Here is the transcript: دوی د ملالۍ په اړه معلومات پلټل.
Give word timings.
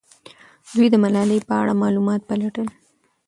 دوی 0.73 0.87
د 0.91 0.95
ملالۍ 1.03 1.39
په 1.47 1.53
اړه 1.61 1.73
معلومات 1.81 2.21
پلټل. 2.29 2.67